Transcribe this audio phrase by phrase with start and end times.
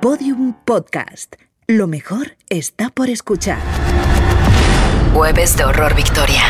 [0.00, 1.36] Podium Podcast.
[1.66, 3.58] Lo mejor está por escuchar.
[5.12, 6.40] Jueves de Horror Victoria.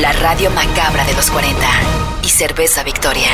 [0.00, 1.58] La radio macabra de los 40
[2.22, 3.28] y Cerveza Victoria.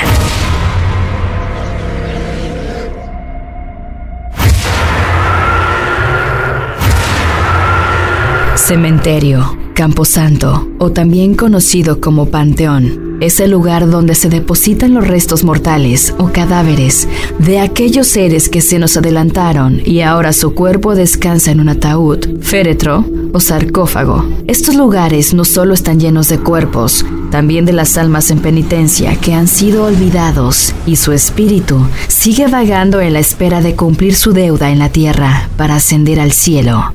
[8.56, 15.44] Cementerio, Camposanto, o también conocido como Panteón, es el lugar donde se depositan los restos
[15.44, 17.08] mortales o cadáveres
[17.38, 22.40] de aquellos seres que se nos adelantaron y ahora su cuerpo descansa en un ataúd,
[22.40, 24.28] féretro o sarcófago.
[24.48, 29.34] Estos lugares no solo están llenos de cuerpos, también de las almas en penitencia que
[29.34, 34.70] han sido olvidados y su espíritu sigue vagando en la espera de cumplir su deuda
[34.70, 36.92] en la tierra para ascender al cielo.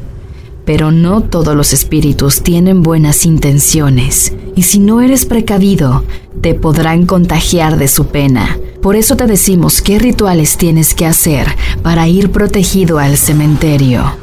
[0.67, 6.03] Pero no todos los espíritus tienen buenas intenciones, y si no eres precavido,
[6.41, 8.59] te podrán contagiar de su pena.
[8.81, 11.47] Por eso te decimos qué rituales tienes que hacer
[11.83, 14.17] para ir protegido al cementerio.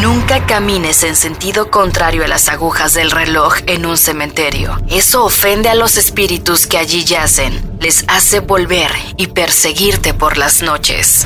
[0.00, 4.78] Nunca camines en sentido contrario a las agujas del reloj en un cementerio.
[4.88, 7.60] Eso ofende a los espíritus que allí yacen.
[7.80, 11.24] Les hace volver y perseguirte por las noches.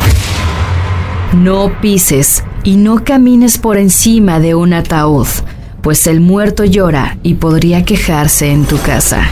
[1.35, 5.29] No pises y no camines por encima de un ataúd,
[5.83, 9.31] pues el muerto llora y podría quejarse en tu casa.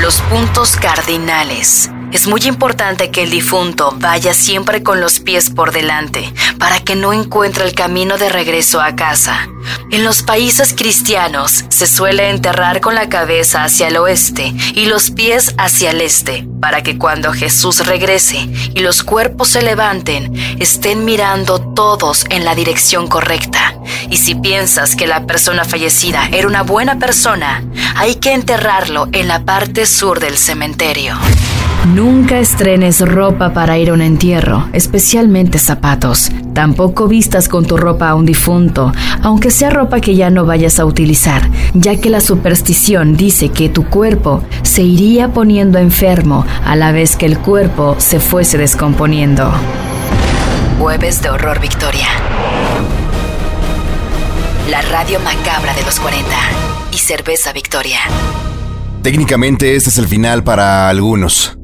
[0.00, 1.90] Los puntos cardinales.
[2.12, 6.94] Es muy importante que el difunto vaya siempre con los pies por delante para que
[6.94, 9.48] no encuentre el camino de regreso a casa.
[9.90, 15.10] En los países cristianos se suele enterrar con la cabeza hacia el oeste y los
[15.10, 21.04] pies hacia el este para que cuando Jesús regrese y los cuerpos se levanten estén
[21.04, 23.74] mirando todos en la dirección correcta.
[24.10, 27.64] Y si piensas que la persona fallecida era una buena persona,
[27.96, 31.18] hay que enterrarlo en la parte sur del cementerio.
[31.88, 36.30] Nunca estrenes ropa para ir a un entierro, especialmente zapatos.
[36.54, 40.78] Tampoco vistas con tu ropa a un difunto, aunque sea ropa que ya no vayas
[40.78, 46.76] a utilizar, ya que la superstición dice que tu cuerpo se iría poniendo enfermo a
[46.76, 49.52] la vez que el cuerpo se fuese descomponiendo.
[50.78, 52.06] Jueves de Horror Victoria.
[54.70, 56.28] La radio macabra de los 40
[56.92, 57.98] y Cerveza Victoria.
[59.02, 61.58] Técnicamente este es el final para algunos.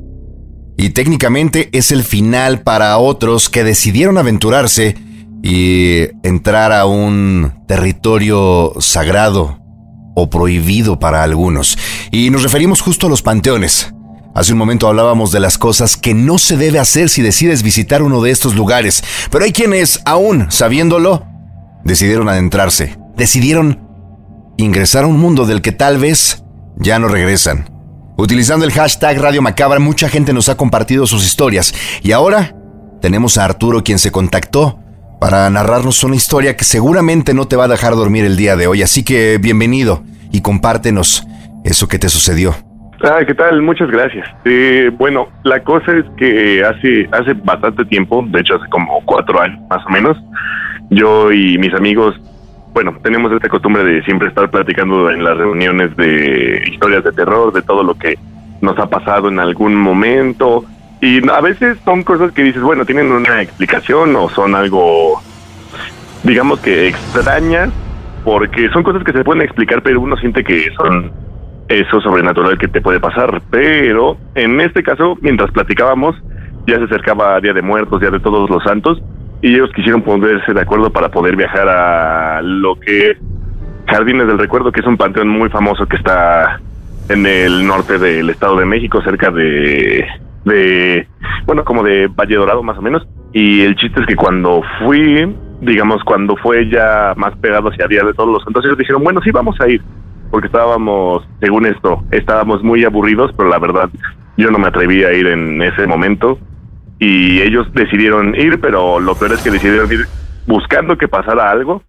[0.81, 4.97] Y técnicamente es el final para otros que decidieron aventurarse
[5.43, 9.59] y entrar a un territorio sagrado
[10.15, 11.77] o prohibido para algunos.
[12.13, 13.93] Y nos referimos justo a los panteones.
[14.37, 18.01] Hace un momento hablábamos de las cosas que no se debe hacer si decides visitar
[18.01, 19.03] uno de estos lugares,
[19.33, 21.27] pero hay quienes, aún sabiéndolo,
[21.85, 23.81] decidieron adentrarse, decidieron
[24.59, 26.45] ingresar a un mundo del que tal vez
[26.77, 27.78] ya no regresan.
[28.21, 31.73] Utilizando el hashtag Radio Macabra, mucha gente nos ha compartido sus historias.
[32.03, 32.53] Y ahora
[33.01, 34.81] tenemos a Arturo quien se contactó
[35.21, 38.67] para narrarnos una historia que seguramente no te va a dejar dormir el día de
[38.67, 38.83] hoy.
[38.83, 40.03] Así que bienvenido
[40.33, 41.29] y compártenos
[41.65, 42.57] eso que te sucedió.
[43.05, 43.63] Ah, ¿qué tal?
[43.63, 44.29] Muchas gracias.
[44.45, 49.41] Eh, bueno, la cosa es que hace, hace bastante tiempo, de hecho hace como cuatro
[49.41, 50.17] años más o menos,
[50.91, 52.17] yo y mis amigos
[52.79, 57.53] bueno, tenemos esta costumbre de siempre estar platicando en las reuniones de historias de terror,
[57.53, 58.17] de todo lo que
[58.61, 60.65] nos ha pasado en algún momento.
[61.01, 65.21] Y a veces son cosas que dices, bueno, tienen una explicación o son algo,
[66.23, 67.71] digamos que extrañas,
[68.25, 71.11] porque son cosas que se pueden explicar, pero uno siente que son
[71.67, 73.43] eso sobrenatural que te puede pasar.
[73.51, 76.15] Pero en este caso, mientras platicábamos,
[76.69, 79.03] ya se acercaba Día de Muertos, Día de Todos los Santos,
[79.41, 83.19] y ellos quisieron ponerse de acuerdo para poder viajar a lo que es
[83.87, 86.61] Jardines del Recuerdo, que es un panteón muy famoso que está
[87.09, 90.07] en el norte del Estado de México, cerca de,
[91.47, 93.07] bueno, como de Valle Dorado más o menos.
[93.33, 98.03] Y el chiste es que cuando fui, digamos, cuando fue ya más pegado hacia Día
[98.03, 99.81] de Todos los Santos, ellos dijeron, bueno, sí, vamos a ir,
[100.31, 103.89] porque estábamos, según esto, estábamos muy aburridos, pero la verdad,
[104.37, 106.39] yo no me atreví a ir en ese momento
[106.99, 110.07] y ellos decidieron ir, pero lo peor es que decidieron ir
[110.47, 111.83] buscando que pasara algo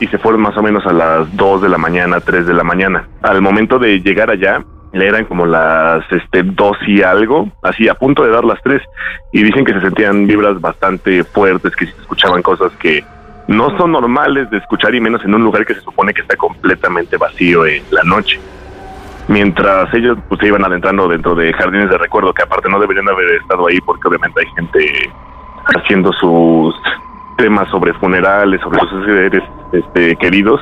[0.00, 2.64] y se fueron más o menos a las 2 de la mañana, 3 de la
[2.64, 3.08] mañana.
[3.22, 7.94] Al momento de llegar allá, le eran como las este, 2 y algo, así a
[7.94, 8.80] punto de dar las 3,
[9.32, 13.04] y dicen que se sentían vibras bastante fuertes, que se escuchaban cosas que
[13.46, 16.34] no son normales de escuchar y menos en un lugar que se supone que está
[16.36, 18.40] completamente vacío en la noche
[19.28, 23.08] mientras ellos pues se iban adentrando dentro de jardines de recuerdo que aparte no deberían
[23.08, 25.10] haber estado ahí porque obviamente hay gente
[25.76, 26.74] haciendo sus
[27.36, 29.42] temas sobre funerales, sobre sus seres
[29.72, 30.60] este, queridos,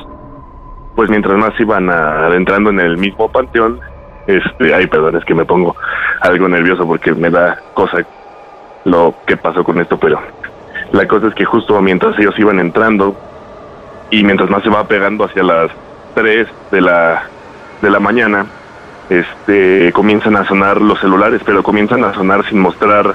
[0.95, 3.79] pues mientras más iban adentrando en el mismo panteón,
[4.27, 5.75] este, ay, perdón, es que me pongo
[6.21, 7.97] algo nervioso porque me da cosa
[8.85, 10.19] lo que pasó con esto, pero
[10.91, 13.15] la cosa es que justo mientras ellos iban entrando
[14.09, 15.71] y mientras más se va pegando hacia las
[16.15, 17.23] 3 de la,
[17.83, 18.45] de la mañana,
[19.09, 23.13] este, comienzan a sonar los celulares, pero comienzan a sonar sin mostrar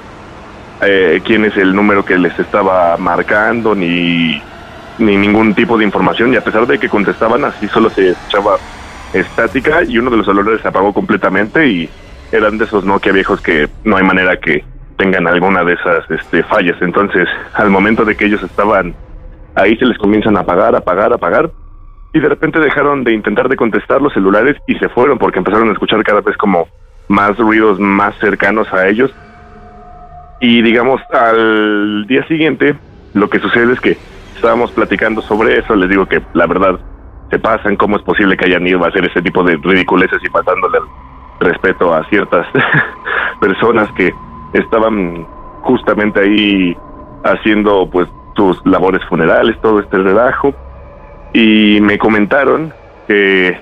[0.82, 4.40] eh, quién es el número que les estaba marcando ni,
[4.98, 6.34] ni ningún tipo de información.
[6.34, 8.56] Y a pesar de que contestaban así, solo se escuchaba
[9.14, 11.88] estática y uno de los celulares se apagó completamente y
[12.30, 14.62] eran de esos Nokia viejos que no hay manera que
[14.98, 16.76] tengan alguna de esas este, fallas.
[16.82, 18.94] Entonces, al momento de que ellos estaban
[19.54, 21.50] ahí, se les comienzan a apagar, apagar, apagar.
[22.12, 25.68] Y de repente dejaron de intentar de contestar los celulares y se fueron porque empezaron
[25.68, 26.66] a escuchar cada vez como
[27.08, 29.14] más ruidos más cercanos a ellos.
[30.40, 32.76] Y digamos, al día siguiente,
[33.14, 33.98] lo que sucede es que
[34.36, 35.74] estábamos platicando sobre eso.
[35.76, 36.78] Les digo que la verdad
[37.30, 40.30] se pasan, cómo es posible que hayan ido a hacer ese tipo de ridiculeces y
[40.30, 40.78] pasándole
[41.40, 42.46] respeto a ciertas
[43.40, 44.12] personas que
[44.54, 45.26] estaban
[45.62, 46.76] justamente ahí
[47.24, 50.54] haciendo pues sus labores funerales, todo este relajo,
[51.32, 52.72] y me comentaron
[53.06, 53.58] que,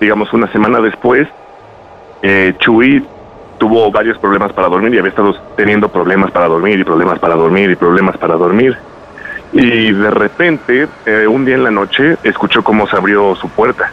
[0.00, 1.28] digamos, una semana después,
[2.22, 3.04] eh, Chuy
[3.58, 7.34] tuvo varios problemas para dormir y había estado teniendo problemas para dormir y problemas para
[7.34, 8.76] dormir y problemas para dormir.
[9.52, 13.90] Y de repente, eh, un día en la noche, escuchó cómo se abrió su puerta.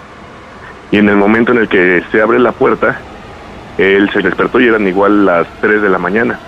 [0.91, 2.97] Y en el momento en el que se abre la puerta,
[3.77, 6.39] él se despertó y eran igual las 3 de la mañana.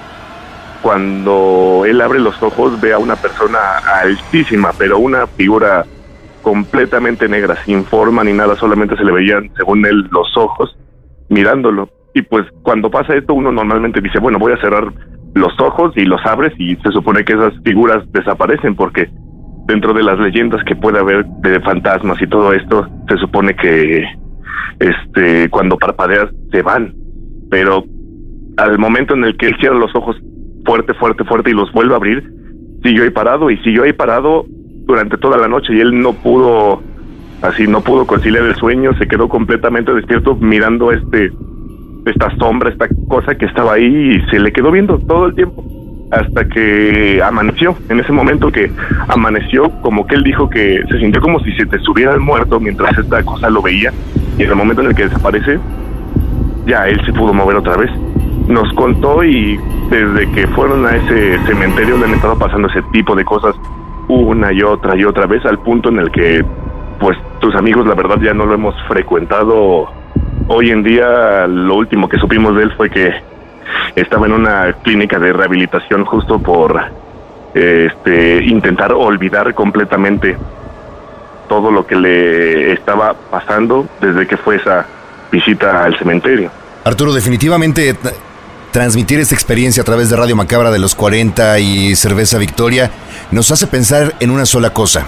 [0.82, 3.60] Cuando él abre los ojos ve a una persona
[4.02, 5.86] altísima, pero una figura
[6.46, 10.78] completamente negra, sin forma ni nada, solamente se le veían, según él, los ojos
[11.28, 11.90] mirándolo.
[12.14, 14.94] Y pues cuando pasa esto uno normalmente dice, bueno, voy a cerrar
[15.34, 19.10] los ojos y los abres y se supone que esas figuras desaparecen porque
[19.66, 24.06] dentro de las leyendas que puede haber de fantasmas y todo esto, se supone que
[24.80, 26.94] este cuando parpadeas se van
[27.50, 27.84] pero
[28.58, 30.16] al momento en el que él cierra los ojos
[30.64, 32.24] fuerte, fuerte, fuerte y los vuelve a abrir,
[32.84, 34.46] siguió ahí parado y siguió ahí parado
[34.86, 36.82] durante toda la noche y él no pudo,
[37.42, 41.32] así no pudo conciliar el sueño, se quedó completamente despierto mirando este,
[42.06, 45.64] esta sombra, esta cosa que estaba ahí y se le quedó viendo todo el tiempo
[46.12, 47.76] hasta que amaneció.
[47.90, 48.72] En ese momento que
[49.08, 52.60] amaneció, como que él dijo que se sintió como si se te subiera el muerto
[52.60, 53.92] mientras esta cosa lo veía
[54.38, 55.60] y en el momento en el que desaparece,
[56.68, 57.92] ya él se pudo mover otra vez.
[58.48, 59.60] Nos contó y
[59.90, 63.56] desde que fueron a ese cementerio le han estado pasando ese tipo de cosas
[64.08, 66.44] una y otra y otra vez al punto en el que
[67.00, 69.92] pues tus amigos la verdad ya no lo hemos frecuentado.
[70.48, 73.14] Hoy en día lo último que supimos de él fue que
[73.96, 76.80] estaba en una clínica de rehabilitación justo por
[77.54, 80.38] este intentar olvidar completamente
[81.48, 84.86] todo lo que le estaba pasando desde que fue esa
[85.32, 86.52] visita al cementerio.
[86.84, 87.96] Arturo, definitivamente
[88.76, 92.92] transmitir esta experiencia a través de Radio Macabra de los 40 y Cerveza Victoria
[93.32, 95.08] nos hace pensar en una sola cosa.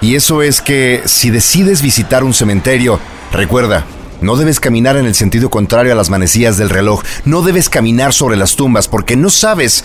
[0.00, 3.00] Y eso es que si decides visitar un cementerio,
[3.32, 3.84] recuerda,
[4.20, 7.02] no debes caminar en el sentido contrario a las manecillas del reloj.
[7.24, 9.84] No debes caminar sobre las tumbas porque no sabes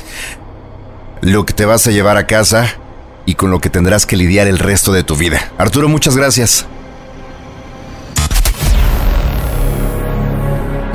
[1.21, 2.75] lo que te vas a llevar a casa
[3.25, 5.51] y con lo que tendrás que lidiar el resto de tu vida.
[5.57, 6.68] Arturo, muchas gracias.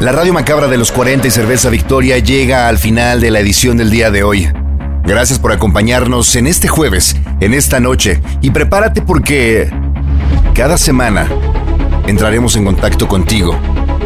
[0.00, 3.76] La radio macabra de los 40 y Cerveza Victoria llega al final de la edición
[3.76, 4.48] del día de hoy.
[5.02, 9.68] Gracias por acompañarnos en este jueves, en esta noche, y prepárate porque
[10.54, 11.28] cada semana
[12.06, 13.56] entraremos en contacto contigo,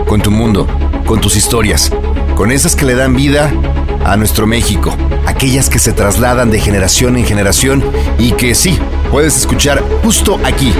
[0.08, 0.66] con tu mundo,
[1.04, 1.92] con tus historias,
[2.36, 3.52] con esas que le dan vida
[4.06, 4.96] a nuestro México,
[5.26, 7.84] aquellas que se trasladan de generación en generación
[8.18, 8.78] y que sí,
[9.10, 10.72] puedes escuchar justo aquí,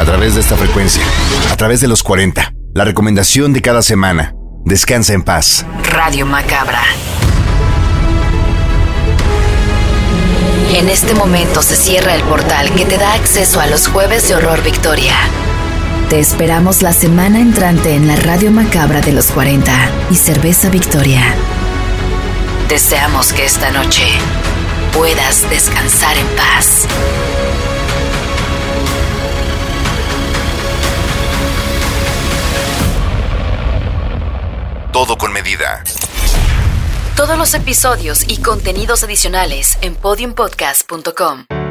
[0.00, 1.02] a través de esta frecuencia,
[1.50, 4.36] a través de los 40, la recomendación de cada semana.
[4.64, 5.66] Descansa en paz.
[5.90, 6.82] Radio Macabra.
[10.74, 14.36] En este momento se cierra el portal que te da acceso a los jueves de
[14.36, 15.16] Horror Victoria.
[16.08, 19.72] Te esperamos la semana entrante en la Radio Macabra de los 40
[20.10, 21.34] y Cerveza Victoria.
[22.68, 24.04] Deseamos que esta noche
[24.92, 26.86] puedas descansar en paz.
[37.16, 41.61] Todos los episodios y contenidos adicionales en podiumpodcast.com.